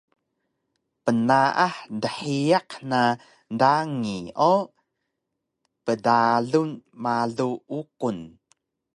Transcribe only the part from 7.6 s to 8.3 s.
uqun